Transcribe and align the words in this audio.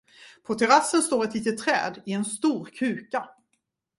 På 0.43 0.55
terassen 0.55 1.01
står 1.01 1.23
ett 1.25 1.33
litet 1.33 1.57
träd 1.57 2.01
i 2.05 2.13
en 2.13 2.25
stor 2.25 2.65
kruka. 2.65 3.29